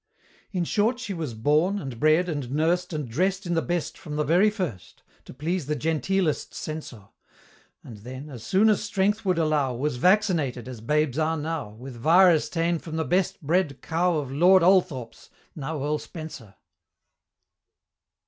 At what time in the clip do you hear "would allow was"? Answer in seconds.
9.25-9.97